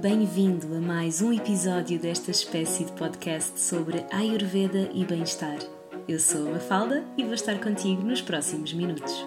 Bem-vindo 0.00 0.76
a 0.76 0.80
mais 0.80 1.22
um 1.22 1.32
episódio 1.32 1.98
desta 1.98 2.30
espécie 2.30 2.84
de 2.84 2.92
podcast 2.92 3.58
sobre 3.58 4.04
Ayurveda 4.12 4.90
e 4.92 5.06
bem-estar. 5.06 5.56
Eu 6.06 6.20
sou 6.20 6.48
a 6.48 6.50
Mafalda 6.50 7.02
e 7.16 7.24
vou 7.24 7.32
estar 7.32 7.58
contigo 7.58 8.02
nos 8.02 8.20
próximos 8.20 8.74
minutos. 8.74 9.26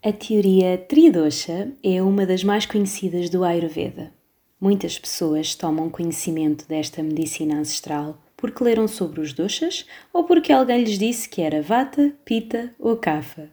A 0.00 0.12
teoria 0.12 0.78
Tridosha 0.78 1.72
é 1.82 2.00
uma 2.00 2.24
das 2.24 2.44
mais 2.44 2.64
conhecidas 2.64 3.28
do 3.28 3.42
Ayurveda. 3.42 4.12
Muitas 4.60 4.96
pessoas 4.96 5.56
tomam 5.56 5.90
conhecimento 5.90 6.68
desta 6.68 7.02
medicina 7.02 7.56
ancestral 7.56 8.16
porque 8.36 8.62
leram 8.62 8.86
sobre 8.86 9.20
os 9.20 9.32
doshas 9.32 9.84
ou 10.12 10.22
porque 10.22 10.52
alguém 10.52 10.84
lhes 10.84 10.96
disse 10.96 11.28
que 11.28 11.42
era 11.42 11.60
Vata, 11.60 12.14
Pitta 12.24 12.72
ou 12.78 12.96
Kapha. 12.96 13.50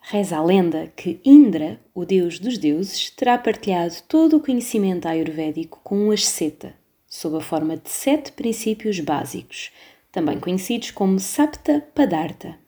Reza 0.00 0.38
a 0.38 0.42
lenda 0.42 0.92
que 0.96 1.20
Indra, 1.24 1.78
o 1.94 2.04
deus 2.04 2.38
dos 2.38 2.58
deuses, 2.58 3.10
terá 3.10 3.38
partilhado 3.38 3.94
todo 4.08 4.36
o 4.36 4.40
conhecimento 4.40 5.06
ayurvédico 5.06 5.80
com 5.84 5.96
um 5.96 6.10
asceta, 6.10 6.74
sob 7.06 7.36
a 7.36 7.40
forma 7.40 7.76
de 7.76 7.90
sete 7.90 8.32
princípios 8.32 8.98
básicos, 8.98 9.70
também 10.10 10.40
conhecidos 10.40 10.90
como 10.90 11.20
Sapta 11.20 11.86
Padartha. 11.94 12.58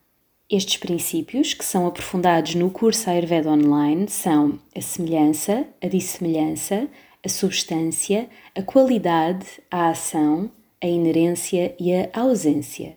Estes 0.49 0.77
princípios, 0.77 1.53
que 1.53 1.65
são 1.65 1.87
aprofundados 1.87 2.53
no 2.55 2.69
curso 2.69 3.09
Ayurveda 3.09 3.49
Online, 3.49 4.07
são 4.07 4.59
a 4.75 4.81
semelhança, 4.81 5.67
a 5.81 5.87
dissemelhança, 5.87 6.87
a 7.25 7.29
substância, 7.29 8.29
a 8.55 8.61
qualidade, 8.61 9.45
a 9.71 9.89
ação, 9.89 10.51
a 10.81 10.85
inerência 10.85 11.75
e 11.79 11.93
a 11.93 12.09
ausência. 12.13 12.95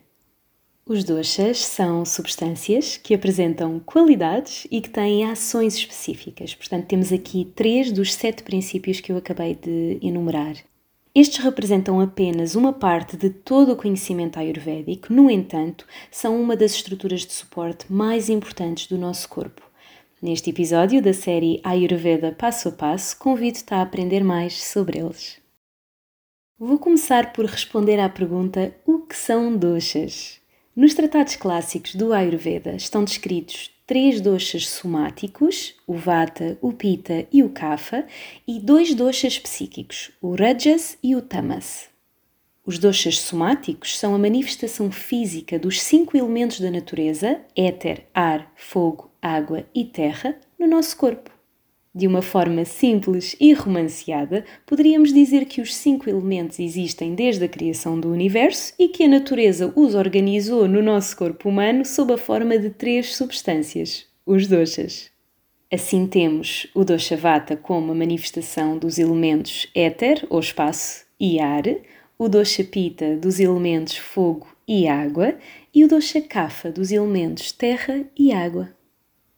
Os 0.88 1.02
doshas 1.02 1.64
são 1.64 2.04
substâncias 2.04 2.96
que 2.96 3.12
apresentam 3.12 3.80
qualidades 3.80 4.68
e 4.70 4.80
que 4.80 4.88
têm 4.88 5.28
ações 5.28 5.74
específicas. 5.74 6.54
Portanto, 6.54 6.86
temos 6.86 7.12
aqui 7.12 7.50
três 7.56 7.90
dos 7.90 8.14
sete 8.14 8.44
princípios 8.44 9.00
que 9.00 9.10
eu 9.10 9.16
acabei 9.16 9.56
de 9.56 9.98
enumerar. 10.00 10.54
Estes 11.12 11.42
representam 11.42 11.98
apenas 11.98 12.54
uma 12.54 12.72
parte 12.72 13.16
de 13.16 13.30
todo 13.30 13.72
o 13.72 13.76
conhecimento 13.76 14.38
ayurvédico, 14.38 15.12
no 15.12 15.28
entanto, 15.28 15.84
são 16.08 16.40
uma 16.40 16.56
das 16.56 16.70
estruturas 16.70 17.26
de 17.26 17.32
suporte 17.32 17.92
mais 17.92 18.28
importantes 18.28 18.86
do 18.86 18.96
nosso 18.96 19.28
corpo. 19.28 19.62
Neste 20.22 20.50
episódio 20.50 21.02
da 21.02 21.12
série 21.12 21.60
Ayurveda 21.64 22.30
Passo 22.30 22.68
a 22.68 22.72
Passo, 22.72 23.18
convido-te 23.18 23.74
a 23.74 23.82
aprender 23.82 24.22
mais 24.22 24.62
sobre 24.62 25.00
eles. 25.00 25.40
Vou 26.56 26.78
começar 26.78 27.32
por 27.32 27.44
responder 27.44 27.98
à 27.98 28.08
pergunta: 28.08 28.72
o 28.86 29.00
que 29.00 29.16
são 29.16 29.56
doshas? 29.56 30.45
Nos 30.76 30.92
tratados 30.92 31.36
clássicos 31.36 31.94
do 31.94 32.12
Ayurveda 32.12 32.76
estão 32.76 33.02
descritos 33.02 33.70
três 33.86 34.20
doshas 34.20 34.68
somáticos, 34.68 35.74
o 35.86 35.94
Vata, 35.94 36.58
o 36.60 36.70
Pitta 36.70 37.26
e 37.32 37.42
o 37.42 37.48
Kapha, 37.48 38.06
e 38.46 38.60
dois 38.60 38.94
doshas 38.94 39.38
psíquicos, 39.38 40.10
o 40.20 40.34
Rajas 40.34 40.98
e 41.02 41.16
o 41.16 41.22
Tamas. 41.22 41.88
Os 42.62 42.78
doshas 42.78 43.20
somáticos 43.20 43.98
são 43.98 44.14
a 44.14 44.18
manifestação 44.18 44.92
física 44.92 45.58
dos 45.58 45.80
cinco 45.80 46.14
elementos 46.14 46.60
da 46.60 46.70
natureza, 46.70 47.40
éter, 47.56 48.06
ar, 48.12 48.52
fogo, 48.54 49.10
água 49.22 49.64
e 49.74 49.82
terra, 49.82 50.38
no 50.58 50.66
nosso 50.66 50.94
corpo. 50.98 51.35
De 51.96 52.06
uma 52.06 52.20
forma 52.20 52.62
simples 52.66 53.34
e 53.40 53.54
romanceada, 53.54 54.44
poderíamos 54.66 55.14
dizer 55.14 55.46
que 55.46 55.62
os 55.62 55.74
cinco 55.74 56.10
elementos 56.10 56.60
existem 56.60 57.14
desde 57.14 57.46
a 57.46 57.48
criação 57.48 57.98
do 57.98 58.10
universo 58.10 58.74
e 58.78 58.88
que 58.88 59.04
a 59.04 59.08
natureza 59.08 59.72
os 59.74 59.94
organizou 59.94 60.68
no 60.68 60.82
nosso 60.82 61.16
corpo 61.16 61.48
humano 61.48 61.86
sob 61.86 62.12
a 62.12 62.18
forma 62.18 62.58
de 62.58 62.68
três 62.68 63.16
substâncias, 63.16 64.04
os 64.26 64.46
doshas. 64.46 65.10
Assim 65.72 66.06
temos 66.06 66.66
o 66.74 66.84
dosha 66.84 67.16
vata 67.16 67.56
como 67.56 67.92
a 67.92 67.94
manifestação 67.94 68.76
dos 68.76 68.98
elementos 68.98 69.66
éter, 69.74 70.26
ou 70.28 70.38
espaço, 70.38 71.06
e 71.18 71.40
ar, 71.40 71.64
o 72.18 72.28
dosha 72.28 72.62
pita 72.62 73.16
dos 73.16 73.40
elementos 73.40 73.96
fogo 73.96 74.54
e 74.68 74.86
água 74.86 75.34
e 75.74 75.82
o 75.82 75.88
dosha 75.88 76.20
kapha 76.20 76.70
dos 76.70 76.92
elementos 76.92 77.52
terra 77.52 78.04
e 78.14 78.34
água. 78.34 78.76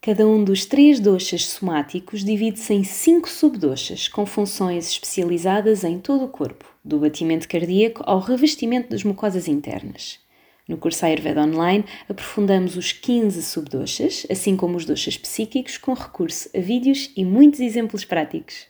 Cada 0.01 0.27
um 0.29 0.45
dos 0.45 0.65
três 0.65 1.01
doshas 1.01 1.45
somáticos 1.45 2.25
divide-se 2.25 2.73
em 2.73 2.85
cinco 2.85 3.29
subdoshas, 3.29 4.07
com 4.07 4.25
funções 4.25 4.89
especializadas 4.89 5.83
em 5.83 5.99
todo 5.99 6.25
o 6.25 6.29
corpo, 6.29 6.65
do 6.85 7.01
batimento 7.01 7.49
cardíaco 7.49 8.05
ao 8.07 8.21
revestimento 8.21 8.89
das 8.91 9.03
mucosas 9.03 9.49
internas. 9.49 10.21
No 10.69 10.77
curso 10.77 11.05
Ayurveda 11.05 11.43
Online, 11.43 11.85
aprofundamos 12.09 12.77
os 12.77 12.93
15 12.93 13.43
subdoshas, 13.43 14.25
assim 14.31 14.57
como 14.57 14.77
os 14.77 14.85
doshas 14.85 15.17
psíquicos, 15.17 15.77
com 15.77 15.95
recurso 15.95 16.49
a 16.57 16.61
vídeos 16.61 17.11
e 17.17 17.25
muitos 17.25 17.59
exemplos 17.59 18.05
práticos. 18.05 18.67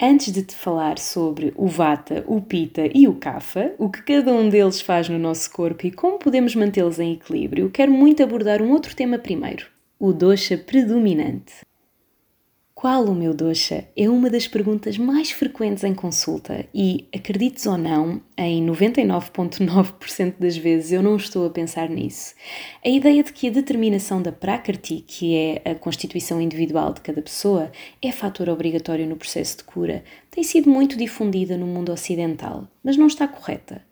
Antes 0.00 0.32
de 0.32 0.44
te 0.44 0.54
falar 0.54 0.98
sobre 0.98 1.52
o 1.56 1.66
Vata, 1.66 2.22
o 2.28 2.40
Pitta 2.40 2.82
e 2.94 3.08
o 3.08 3.14
Kapha, 3.14 3.74
o 3.78 3.90
que 3.90 4.02
cada 4.02 4.32
um 4.32 4.48
deles 4.48 4.80
faz 4.80 5.08
no 5.08 5.18
nosso 5.18 5.50
corpo 5.50 5.86
e 5.86 5.90
como 5.90 6.18
podemos 6.20 6.54
mantê-los 6.54 7.00
em 7.00 7.14
equilíbrio, 7.14 7.70
quero 7.70 7.90
muito 7.90 8.22
abordar 8.22 8.62
um 8.62 8.70
outro 8.70 8.94
tema 8.94 9.18
primeiro, 9.18 9.66
o 9.98 10.12
dosha 10.12 10.58
predominante. 10.58 11.64
Qual 12.74 13.06
o 13.06 13.14
meu 13.14 13.32
dosha? 13.32 13.88
É 13.96 14.06
uma 14.10 14.28
das 14.28 14.46
perguntas 14.46 14.98
mais 14.98 15.30
frequentes 15.30 15.82
em 15.82 15.94
consulta 15.94 16.66
e, 16.74 17.08
acredites 17.14 17.64
ou 17.64 17.78
não, 17.78 18.20
em 18.36 18.64
99,9% 18.66 20.34
das 20.38 20.58
vezes 20.58 20.92
eu 20.92 21.02
não 21.02 21.16
estou 21.16 21.46
a 21.46 21.50
pensar 21.50 21.88
nisso. 21.88 22.34
A 22.84 22.90
ideia 22.90 23.24
de 23.24 23.32
que 23.32 23.48
a 23.48 23.50
determinação 23.50 24.20
da 24.20 24.30
Prakrti, 24.30 25.02
que 25.06 25.34
é 25.34 25.62
a 25.70 25.74
constituição 25.74 26.38
individual 26.38 26.92
de 26.92 27.00
cada 27.00 27.22
pessoa, 27.22 27.72
é 28.02 28.12
fator 28.12 28.50
obrigatório 28.50 29.06
no 29.06 29.16
processo 29.16 29.56
de 29.56 29.64
cura, 29.64 30.04
tem 30.30 30.44
sido 30.44 30.68
muito 30.68 30.98
difundida 30.98 31.56
no 31.56 31.66
mundo 31.66 31.90
ocidental, 31.90 32.68
mas 32.84 32.98
não 32.98 33.06
está 33.06 33.26
correta. 33.26 33.82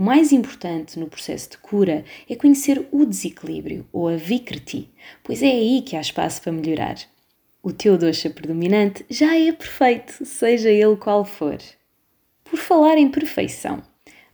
O 0.00 0.02
mais 0.02 0.32
importante 0.32 0.98
no 0.98 1.08
processo 1.08 1.50
de 1.50 1.58
cura 1.58 2.06
é 2.26 2.34
conhecer 2.34 2.88
o 2.90 3.04
desequilíbrio, 3.04 3.86
ou 3.92 4.08
a 4.08 4.16
Vikriti, 4.16 4.88
pois 5.22 5.42
é 5.42 5.50
aí 5.50 5.82
que 5.82 5.94
há 5.94 6.00
espaço 6.00 6.40
para 6.40 6.52
melhorar. 6.52 6.96
O 7.62 7.70
teu 7.70 7.98
dosha 7.98 8.30
predominante 8.30 9.04
já 9.10 9.36
é 9.36 9.52
perfeito, 9.52 10.24
seja 10.24 10.70
ele 10.70 10.96
qual 10.96 11.22
for. 11.22 11.58
Por 12.42 12.58
falar 12.58 12.96
em 12.96 13.10
perfeição, 13.10 13.82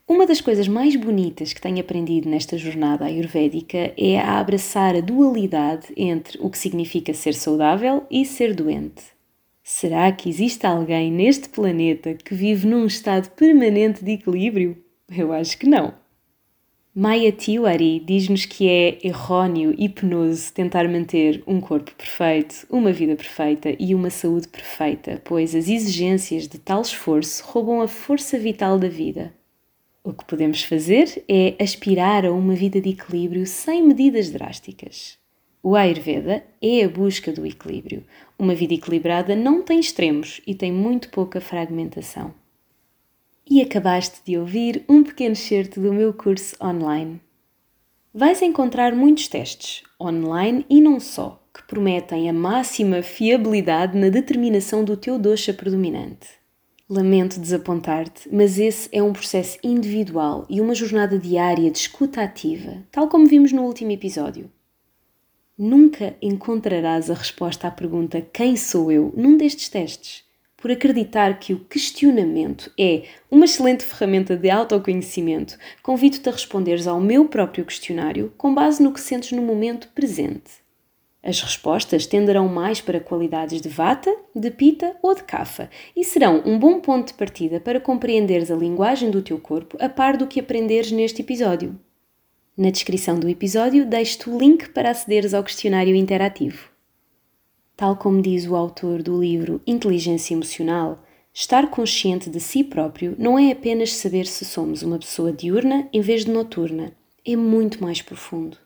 uma 0.06 0.24
das 0.24 0.40
coisas 0.40 0.68
mais 0.68 0.94
bonitas 0.94 1.52
que 1.52 1.60
tenho 1.60 1.80
aprendido 1.80 2.30
nesta 2.30 2.56
jornada 2.56 3.04
ayurvédica 3.04 3.92
é 3.96 4.20
a 4.20 4.38
abraçar 4.38 4.94
a 4.94 5.00
dualidade 5.00 5.88
entre 5.96 6.38
o 6.40 6.48
que 6.48 6.58
significa 6.58 7.12
ser 7.12 7.34
saudável 7.34 8.06
e 8.08 8.24
ser 8.24 8.54
doente. 8.54 9.02
Será 9.64 10.12
que 10.12 10.28
existe 10.28 10.64
alguém 10.64 11.10
neste 11.10 11.48
planeta 11.48 12.14
que 12.14 12.36
vive 12.36 12.68
num 12.68 12.86
estado 12.86 13.30
permanente 13.30 14.04
de 14.04 14.12
equilíbrio? 14.12 14.85
Eu 15.08 15.32
acho 15.32 15.56
que 15.56 15.68
não. 15.68 15.94
Maya 16.92 17.30
Tiwari 17.30 18.00
diz-nos 18.00 18.44
que 18.44 18.68
é 18.68 18.98
errôneo 19.06 19.72
e 19.78 19.88
penoso 19.88 20.52
tentar 20.52 20.88
manter 20.88 21.44
um 21.46 21.60
corpo 21.60 21.94
perfeito, 21.94 22.66
uma 22.70 22.90
vida 22.90 23.14
perfeita 23.14 23.76
e 23.78 23.94
uma 23.94 24.10
saúde 24.10 24.48
perfeita, 24.48 25.20
pois 25.24 25.54
as 25.54 25.68
exigências 25.68 26.48
de 26.48 26.58
tal 26.58 26.80
esforço 26.80 27.44
roubam 27.44 27.82
a 27.82 27.86
força 27.86 28.36
vital 28.36 28.78
da 28.78 28.88
vida. 28.88 29.32
O 30.02 30.12
que 30.12 30.24
podemos 30.24 30.64
fazer 30.64 31.22
é 31.28 31.54
aspirar 31.62 32.24
a 32.24 32.32
uma 32.32 32.54
vida 32.54 32.80
de 32.80 32.90
equilíbrio 32.90 33.46
sem 33.46 33.86
medidas 33.86 34.30
drásticas. 34.30 35.18
O 35.62 35.76
Ayurveda 35.76 36.42
é 36.62 36.82
a 36.82 36.88
busca 36.88 37.30
do 37.30 37.46
equilíbrio. 37.46 38.02
Uma 38.38 38.54
vida 38.54 38.74
equilibrada 38.74 39.36
não 39.36 39.62
tem 39.62 39.78
extremos 39.78 40.40
e 40.46 40.54
tem 40.54 40.72
muito 40.72 41.10
pouca 41.10 41.40
fragmentação 41.40 42.34
e 43.48 43.62
acabaste 43.62 44.20
de 44.24 44.36
ouvir 44.36 44.84
um 44.88 45.02
pequeno 45.02 45.36
certo 45.36 45.80
do 45.80 45.92
meu 45.92 46.12
curso 46.12 46.56
online. 46.62 47.20
Vais 48.12 48.42
encontrar 48.42 48.94
muitos 48.94 49.28
testes, 49.28 49.82
online 50.00 50.66
e 50.68 50.80
não 50.80 50.98
só, 50.98 51.42
que 51.54 51.62
prometem 51.66 52.28
a 52.28 52.32
máxima 52.32 53.02
fiabilidade 53.02 53.96
na 53.96 54.08
determinação 54.08 54.84
do 54.84 54.96
teu 54.96 55.18
dosha 55.18 55.54
predominante. 55.54 56.28
Lamento 56.88 57.40
desapontar-te, 57.40 58.28
mas 58.32 58.58
esse 58.58 58.88
é 58.92 59.02
um 59.02 59.12
processo 59.12 59.58
individual 59.62 60.46
e 60.48 60.60
uma 60.60 60.74
jornada 60.74 61.18
diária 61.18 61.70
de 61.70 61.78
escuta 61.78 62.22
ativa, 62.22 62.84
tal 62.90 63.08
como 63.08 63.26
vimos 63.26 63.52
no 63.52 63.62
último 63.62 63.90
episódio. 63.90 64.50
Nunca 65.58 66.16
encontrarás 66.20 67.10
a 67.10 67.14
resposta 67.14 67.66
à 67.66 67.70
pergunta 67.70 68.20
quem 68.20 68.56
sou 68.56 68.92
eu 68.92 69.12
num 69.16 69.36
destes 69.36 69.68
testes 69.68 70.25
por 70.56 70.70
acreditar 70.70 71.38
que 71.38 71.52
o 71.52 71.60
questionamento 71.60 72.72
é 72.78 73.04
uma 73.30 73.44
excelente 73.44 73.84
ferramenta 73.84 74.36
de 74.36 74.50
autoconhecimento, 74.50 75.58
convido-te 75.82 76.28
a 76.28 76.32
responderes 76.32 76.86
ao 76.86 77.00
meu 77.00 77.26
próprio 77.26 77.64
questionário 77.64 78.32
com 78.38 78.54
base 78.54 78.82
no 78.82 78.92
que 78.92 79.00
sentes 79.00 79.32
no 79.32 79.42
momento 79.42 79.88
presente. 79.94 80.66
As 81.22 81.40
respostas 81.40 82.06
tenderão 82.06 82.48
mais 82.48 82.80
para 82.80 83.00
qualidades 83.00 83.60
de 83.60 83.68
vata, 83.68 84.14
de 84.32 84.48
pita 84.48 84.96
ou 85.02 85.12
de 85.12 85.24
kafa 85.24 85.68
e 85.96 86.04
serão 86.04 86.40
um 86.46 86.56
bom 86.56 86.78
ponto 86.78 87.08
de 87.08 87.14
partida 87.14 87.58
para 87.58 87.80
compreenderes 87.80 88.48
a 88.48 88.54
linguagem 88.54 89.10
do 89.10 89.20
teu 89.20 89.36
corpo 89.38 89.76
a 89.80 89.88
par 89.88 90.16
do 90.16 90.28
que 90.28 90.38
aprenderes 90.38 90.92
neste 90.92 91.22
episódio. 91.22 91.76
Na 92.56 92.70
descrição 92.70 93.18
do 93.18 93.28
episódio 93.28 93.84
deixo-te 93.84 94.30
o 94.30 94.38
link 94.38 94.68
para 94.68 94.90
acederes 94.90 95.34
ao 95.34 95.42
questionário 95.42 95.96
interativo. 95.96 96.75
Tal 97.76 97.94
como 97.94 98.22
diz 98.22 98.46
o 98.46 98.56
autor 98.56 99.02
do 99.02 99.20
livro 99.20 99.60
Inteligência 99.66 100.32
Emocional, 100.32 101.04
estar 101.34 101.68
consciente 101.68 102.30
de 102.30 102.40
si 102.40 102.64
próprio 102.64 103.14
não 103.18 103.38
é 103.38 103.52
apenas 103.52 103.92
saber 103.92 104.26
se 104.26 104.46
somos 104.46 104.80
uma 104.80 104.98
pessoa 104.98 105.30
diurna 105.30 105.86
em 105.92 106.00
vez 106.00 106.24
de 106.24 106.30
noturna, 106.30 106.94
é 107.22 107.36
muito 107.36 107.82
mais 107.82 108.00
profundo. 108.00 108.56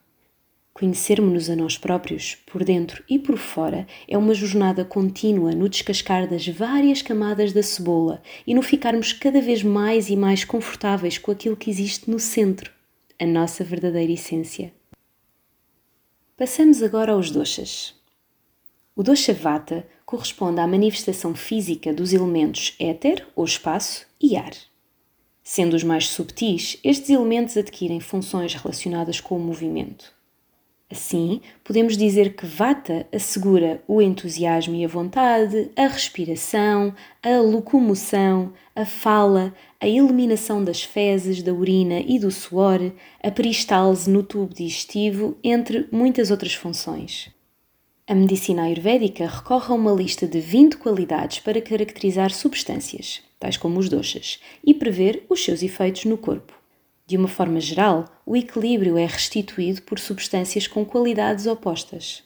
Conhecermos-nos 0.72 1.50
a 1.50 1.56
nós 1.56 1.76
próprios, 1.76 2.36
por 2.46 2.62
dentro 2.62 3.02
e 3.10 3.18
por 3.18 3.36
fora, 3.36 3.84
é 4.06 4.16
uma 4.16 4.32
jornada 4.32 4.84
contínua 4.84 5.50
no 5.50 5.68
descascar 5.68 6.30
das 6.30 6.46
várias 6.46 7.02
camadas 7.02 7.52
da 7.52 7.64
cebola 7.64 8.22
e 8.46 8.54
no 8.54 8.62
ficarmos 8.62 9.12
cada 9.12 9.40
vez 9.40 9.64
mais 9.64 10.08
e 10.08 10.14
mais 10.14 10.44
confortáveis 10.44 11.18
com 11.18 11.32
aquilo 11.32 11.56
que 11.56 11.68
existe 11.68 12.08
no 12.08 12.20
centro, 12.20 12.70
a 13.18 13.26
nossa 13.26 13.64
verdadeira 13.64 14.12
essência. 14.12 14.72
Passamos 16.36 16.80
agora 16.80 17.10
aos 17.10 17.32
doshas. 17.32 17.99
O 18.94 19.02
dosha 19.02 19.32
vata 19.32 19.86
corresponde 20.04 20.60
à 20.60 20.66
manifestação 20.66 21.34
física 21.34 21.92
dos 21.92 22.12
elementos 22.12 22.74
éter, 22.78 23.26
ou 23.36 23.44
espaço, 23.44 24.06
e 24.20 24.36
ar. 24.36 24.52
Sendo 25.42 25.74
os 25.74 25.84
mais 25.84 26.08
subtis, 26.08 26.78
estes 26.84 27.10
elementos 27.10 27.56
adquirem 27.56 28.00
funções 28.00 28.54
relacionadas 28.54 29.20
com 29.20 29.36
o 29.36 29.40
movimento. 29.40 30.12
Assim, 30.90 31.40
podemos 31.62 31.96
dizer 31.96 32.34
que 32.34 32.44
Vata 32.44 33.06
assegura 33.12 33.80
o 33.86 34.02
entusiasmo 34.02 34.74
e 34.74 34.84
a 34.84 34.88
vontade, 34.88 35.70
a 35.76 35.86
respiração, 35.86 36.92
a 37.22 37.40
locomoção, 37.40 38.52
a 38.74 38.84
fala, 38.84 39.54
a 39.80 39.86
eliminação 39.86 40.64
das 40.64 40.82
fezes, 40.82 41.44
da 41.44 41.54
urina 41.54 42.00
e 42.00 42.18
do 42.18 42.32
suor, 42.32 42.80
a 43.22 43.30
peristálise 43.30 44.10
no 44.10 44.24
tubo 44.24 44.52
digestivo, 44.52 45.38
entre 45.44 45.86
muitas 45.92 46.32
outras 46.32 46.54
funções. 46.54 47.30
A 48.10 48.14
medicina 48.16 48.64
ayurvédica 48.64 49.24
recorre 49.24 49.72
a 49.72 49.76
uma 49.76 49.92
lista 49.92 50.26
de 50.26 50.40
20 50.40 50.78
qualidades 50.78 51.38
para 51.38 51.62
caracterizar 51.62 52.32
substâncias, 52.32 53.22
tais 53.38 53.56
como 53.56 53.78
os 53.78 53.88
doshas, 53.88 54.40
e 54.64 54.74
prever 54.74 55.24
os 55.28 55.44
seus 55.44 55.62
efeitos 55.62 56.06
no 56.06 56.18
corpo. 56.18 56.52
De 57.06 57.16
uma 57.16 57.28
forma 57.28 57.60
geral, 57.60 58.06
o 58.26 58.36
equilíbrio 58.36 58.98
é 58.98 59.06
restituído 59.06 59.82
por 59.82 60.00
substâncias 60.00 60.66
com 60.66 60.84
qualidades 60.84 61.46
opostas. 61.46 62.24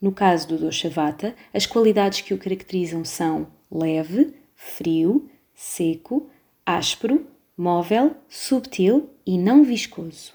No 0.00 0.12
caso 0.12 0.48
do 0.48 0.56
dosha 0.56 0.88
vata, 0.88 1.36
as 1.52 1.66
qualidades 1.66 2.22
que 2.22 2.32
o 2.32 2.38
caracterizam 2.38 3.04
são 3.04 3.48
leve, 3.70 4.32
frio, 4.54 5.28
seco, 5.52 6.26
áspero, 6.64 7.26
móvel, 7.54 8.16
subtil 8.30 9.10
e 9.26 9.36
não 9.36 9.62
viscoso. 9.62 10.32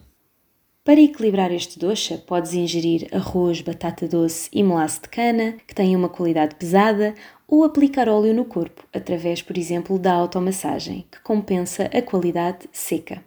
Para 0.84 1.00
equilibrar 1.00 1.52
este 1.52 1.78
dosha, 1.78 2.18
podes 2.18 2.56
ingerir 2.56 3.08
arroz, 3.12 3.62
batata 3.62 4.08
doce 4.08 4.50
e 4.52 4.64
melasse 4.64 5.00
de 5.00 5.10
cana, 5.10 5.54
que 5.68 5.76
têm 5.76 5.96
uma 5.96 6.10
qualidade 6.10 6.56
pesada, 6.56 7.14
ou 7.48 7.64
aplicar 7.64 8.10
óleo 8.10 8.34
no 8.34 8.46
corpo, 8.46 8.88
através, 8.92 9.44
por 9.44 9.60
exemplo, 9.60 10.00
da 10.00 10.12
automassagem, 10.12 11.06
que 11.12 11.22
compensa 11.22 11.84
a 11.84 12.02
qualidade 12.02 12.68
seca. 12.72 13.24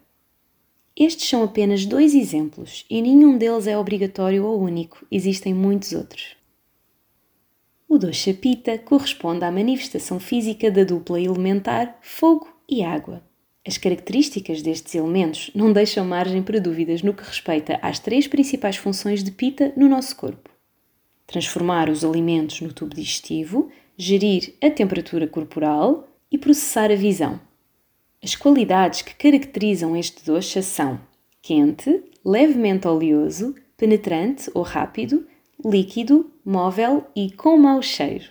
Estes 0.97 1.29
são 1.29 1.45
apenas 1.45 1.87
dois 1.87 2.13
exemplos 2.13 2.85
e 2.91 3.01
nenhum 3.01 3.39
deles 3.39 3.69
é 3.69 3.79
obrigatório 3.79 4.45
ou 4.45 4.61
único, 4.61 5.07
existem 5.09 5.55
muitos 5.55 5.93
outros. 5.93 6.37
O 7.89 7.99
dosha 7.99 8.35
pita 8.35 8.79
corresponde 8.79 9.45
à 9.45 9.53
manifestação 9.53 10.19
física 10.19 10.73
da 10.73 10.83
dupla 10.83 11.21
elementar 11.21 11.99
fogo 12.03 12.49
e 12.69 12.83
água. 12.83 13.23
As 13.67 13.79
características 13.79 14.61
destes 14.61 14.95
elementos 14.95 15.51
não 15.55 15.73
deixam 15.73 16.05
margem 16.05 16.43
para 16.43 16.61
dúvidas 16.61 17.03
no 17.03 17.15
que 17.15 17.23
respeita 17.23 17.79
às 17.81 17.99
três 17.99 18.27
principais 18.29 18.77
funções 18.77 19.25
de 19.25 19.31
pita 19.31 19.73
no 19.75 19.89
nosso 19.89 20.15
corpo: 20.17 20.51
transformar 21.27 21.89
os 21.89 22.05
alimentos 22.05 22.61
no 22.61 22.73
tubo 22.73 22.95
digestivo, 22.95 23.71
gerir 23.97 24.55
a 24.63 24.69
temperatura 24.69 25.27
corporal 25.27 26.07
e 26.31 26.37
processar 26.37 26.91
a 26.91 26.97
visão. 26.97 27.41
As 28.23 28.35
qualidades 28.35 29.01
que 29.01 29.15
caracterizam 29.15 29.97
este 29.97 30.25
doce 30.25 30.63
são 30.63 31.01
quente, 31.41 32.03
levemente 32.25 32.87
oleoso, 32.87 33.55
penetrante 33.77 34.51
ou 34.55 34.63
rápido, 34.63 35.27
líquido, 35.65 36.31
móvel 36.45 37.07
e 37.17 37.31
com 37.31 37.57
mau 37.57 37.81
cheiro. 37.81 38.27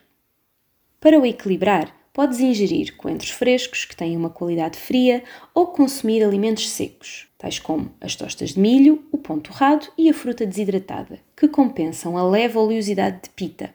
Para 0.99 1.19
o 1.19 1.25
equilibrar, 1.25 1.95
podes 2.13 2.39
ingerir 2.39 2.95
coentros 2.95 3.31
frescos, 3.31 3.83
que 3.83 3.95
têm 3.95 4.15
uma 4.15 4.29
qualidade 4.29 4.77
fria, 4.77 5.23
ou 5.53 5.67
consumir 5.67 6.23
alimentos 6.23 6.69
secos, 6.69 7.27
tais 7.39 7.57
como 7.57 7.91
as 7.99 8.15
tostas 8.15 8.51
de 8.51 8.59
milho, 8.59 9.03
o 9.11 9.17
pão 9.17 9.39
torrado 9.39 9.87
e 9.97 10.07
a 10.09 10.13
fruta 10.13 10.45
desidratada, 10.45 11.19
que 11.35 11.47
compensam 11.47 12.15
a 12.15 12.23
leve 12.23 12.57
oleosidade 12.57 13.23
de 13.23 13.29
pita. 13.31 13.73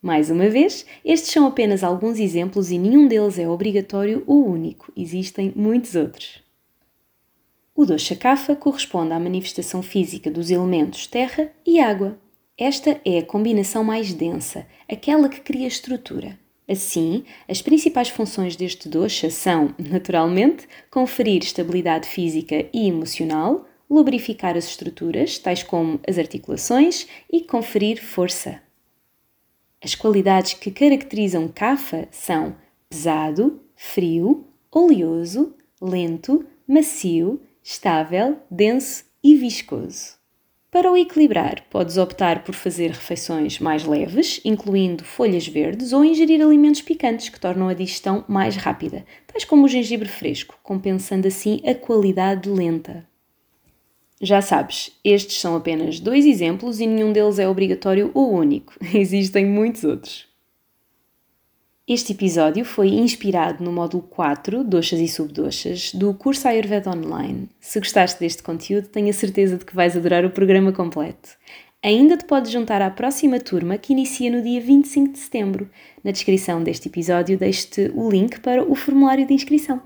Mais 0.00 0.30
uma 0.30 0.48
vez, 0.48 0.86
estes 1.04 1.30
são 1.32 1.46
apenas 1.46 1.82
alguns 1.82 2.18
exemplos 2.18 2.70
e 2.70 2.78
nenhum 2.78 3.06
deles 3.06 3.38
é 3.38 3.46
obrigatório 3.46 4.22
ou 4.26 4.48
único, 4.48 4.90
existem 4.96 5.52
muitos 5.54 5.94
outros. 5.96 6.42
O 7.74 7.84
dosha 7.84 8.14
kapha 8.14 8.54
corresponde 8.54 9.12
à 9.12 9.18
manifestação 9.18 9.82
física 9.82 10.30
dos 10.30 10.50
elementos 10.50 11.06
terra 11.06 11.50
e 11.66 11.80
água. 11.80 12.18
Esta 12.56 13.00
é 13.04 13.18
a 13.18 13.24
combinação 13.24 13.82
mais 13.82 14.12
densa, 14.12 14.66
aquela 14.88 15.28
que 15.28 15.40
cria 15.40 15.66
estrutura. 15.66 16.38
Assim, 16.70 17.24
as 17.48 17.60
principais 17.60 18.08
funções 18.10 18.54
deste 18.54 18.88
dosha 18.88 19.28
são, 19.28 19.74
naturalmente, 19.76 20.68
conferir 20.88 21.42
estabilidade 21.42 22.08
física 22.08 22.64
e 22.72 22.86
emocional, 22.86 23.66
lubrificar 23.90 24.56
as 24.56 24.66
estruturas, 24.66 25.36
tais 25.36 25.64
como 25.64 25.98
as 26.06 26.16
articulações, 26.16 27.08
e 27.28 27.40
conferir 27.40 28.00
força. 28.00 28.62
As 29.82 29.96
qualidades 29.96 30.54
que 30.54 30.70
caracterizam 30.70 31.48
Cafa 31.48 32.06
são 32.12 32.54
pesado, 32.88 33.60
frio, 33.74 34.46
oleoso, 34.70 35.56
lento, 35.82 36.46
macio, 36.68 37.40
estável, 37.64 38.38
denso 38.48 39.06
e 39.24 39.34
viscoso. 39.34 40.19
Para 40.70 40.92
o 40.92 40.96
equilibrar, 40.96 41.64
podes 41.68 41.96
optar 41.96 42.44
por 42.44 42.54
fazer 42.54 42.90
refeições 42.90 43.58
mais 43.58 43.84
leves, 43.84 44.40
incluindo 44.44 45.02
folhas 45.02 45.48
verdes, 45.48 45.92
ou 45.92 46.04
ingerir 46.04 46.40
alimentos 46.40 46.80
picantes 46.80 47.28
que 47.28 47.40
tornam 47.40 47.68
a 47.68 47.74
digestão 47.74 48.24
mais 48.28 48.54
rápida, 48.54 49.04
tais 49.26 49.44
como 49.44 49.64
o 49.64 49.68
gengibre 49.68 50.08
fresco, 50.08 50.56
compensando 50.62 51.26
assim 51.26 51.60
a 51.66 51.74
qualidade 51.74 52.48
lenta. 52.48 53.04
Já 54.22 54.40
sabes, 54.40 54.92
estes 55.02 55.40
são 55.40 55.56
apenas 55.56 55.98
dois 55.98 56.24
exemplos 56.24 56.78
e 56.78 56.86
nenhum 56.86 57.12
deles 57.12 57.40
é 57.40 57.48
obrigatório 57.48 58.12
ou 58.14 58.32
único. 58.32 58.74
Existem 58.94 59.44
muitos 59.44 59.82
outros. 59.82 60.29
Este 61.92 62.12
episódio 62.12 62.64
foi 62.64 62.90
inspirado 62.90 63.64
no 63.64 63.72
módulo 63.72 64.04
4, 64.04 64.62
Doxas 64.62 65.00
e 65.00 65.08
Subdoxas, 65.08 65.92
do 65.92 66.14
curso 66.14 66.46
Ayurveda 66.46 66.88
Online. 66.88 67.48
Se 67.58 67.80
gostaste 67.80 68.20
deste 68.20 68.44
conteúdo, 68.44 68.86
tenho 68.86 69.10
a 69.10 69.12
certeza 69.12 69.56
de 69.56 69.64
que 69.64 69.74
vais 69.74 69.96
adorar 69.96 70.24
o 70.24 70.30
programa 70.30 70.70
completo. 70.70 71.30
Ainda 71.82 72.16
te 72.16 72.26
podes 72.26 72.52
juntar 72.52 72.80
à 72.80 72.88
próxima 72.90 73.40
turma 73.40 73.76
que 73.76 73.92
inicia 73.92 74.30
no 74.30 74.40
dia 74.40 74.60
25 74.60 75.14
de 75.14 75.18
setembro. 75.18 75.68
Na 76.04 76.12
descrição 76.12 76.62
deste 76.62 76.86
episódio 76.86 77.36
deixo-te 77.36 77.90
o 77.92 78.08
link 78.08 78.38
para 78.38 78.62
o 78.62 78.76
formulário 78.76 79.26
de 79.26 79.34
inscrição. 79.34 79.82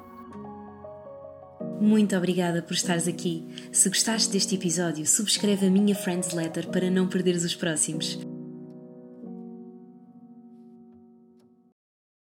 Muito 1.80 2.14
obrigada 2.14 2.60
por 2.60 2.74
estares 2.74 3.08
aqui. 3.08 3.46
Se 3.72 3.88
gostaste 3.88 4.30
deste 4.30 4.56
episódio, 4.56 5.06
subscreve 5.06 5.68
a 5.68 5.70
minha 5.70 5.94
Friends 5.94 6.34
Letter 6.34 6.68
para 6.68 6.90
não 6.90 7.08
perderes 7.08 7.44
os 7.44 7.56
próximos. 7.56 8.18